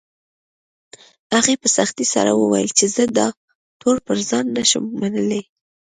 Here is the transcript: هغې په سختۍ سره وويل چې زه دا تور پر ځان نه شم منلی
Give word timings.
هغې 1.35 1.53
په 1.61 1.67
سختۍ 1.75 2.05
سره 2.13 2.31
وويل 2.33 2.69
چې 2.77 2.85
زه 2.95 3.03
دا 3.17 3.27
تور 3.81 3.97
پر 4.05 4.17
ځان 4.29 4.45
نه 4.57 4.63
شم 4.69 4.85
منلی 5.01 5.41